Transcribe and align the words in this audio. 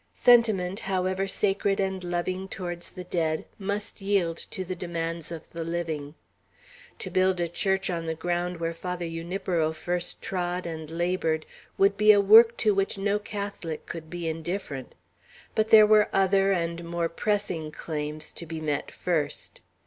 Sentiment, 0.15 0.79
however 0.79 1.27
sacred 1.27 1.79
and 1.79 2.03
loving 2.03 2.47
towards 2.47 2.89
the 2.89 3.03
dead, 3.03 3.45
must 3.59 4.01
yield 4.01 4.35
to 4.35 4.65
the 4.65 4.75
demands 4.75 5.31
of 5.31 5.47
the 5.51 5.63
living. 5.63 6.15
To 6.97 7.11
build 7.11 7.39
a 7.39 7.47
church 7.47 7.87
on 7.91 8.07
the 8.07 8.15
ground 8.15 8.59
where 8.59 8.73
Father 8.73 9.05
Junipero 9.05 9.71
first 9.73 10.19
trod 10.19 10.65
and 10.65 10.89
labored, 10.89 11.45
would 11.77 11.97
be 11.97 12.11
a 12.11 12.19
work 12.19 12.57
to 12.65 12.73
which 12.73 12.97
no 12.97 13.19
Catholic 13.19 13.85
could 13.85 14.09
be 14.09 14.27
indifferent; 14.27 14.95
but 15.53 15.69
there 15.69 15.85
were 15.85 16.09
other 16.11 16.51
and 16.51 16.83
more 16.83 17.07
pressing 17.07 17.71
claims 17.71 18.33
to 18.33 18.47
be 18.47 18.59
met 18.59 18.89
first. 18.89 19.61